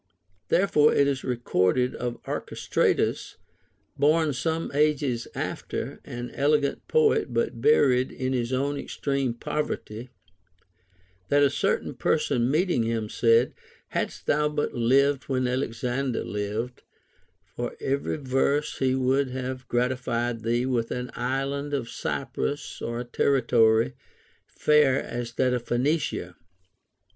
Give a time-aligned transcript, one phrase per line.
[0.47, 3.37] Therefore it is recorded of Archestratus,
[3.99, 10.09] born some ages after, an elegant poet but buried in his own extreme poverty,
[11.29, 13.53] that a certain person meeting him said,
[13.89, 16.81] Hadst thou but lived when Alexander lived,
[17.55, 23.05] for every verse he would have gratified thee with an island of Cyprus or a
[23.05, 23.93] territory
[24.47, 26.37] fair as that of Phoenicia.